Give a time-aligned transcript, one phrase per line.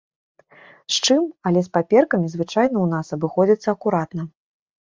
[0.95, 4.21] З чым, але з паперкамі звычайна ў нас абыходзяцца акуратна.